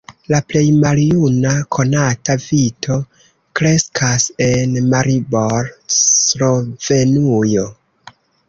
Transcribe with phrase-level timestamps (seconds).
[0.33, 2.97] La plej maljuna konata vito
[3.59, 7.69] kreskas en Maribor, Slovenujo.